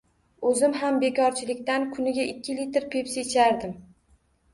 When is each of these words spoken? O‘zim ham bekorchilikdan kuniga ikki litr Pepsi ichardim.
O‘zim 0.51 0.71
ham 0.83 0.95
bekorchilikdan 1.03 1.85
kuniga 1.97 2.25
ikki 2.31 2.55
litr 2.61 2.87
Pepsi 2.95 3.23
ichardim. 3.25 3.77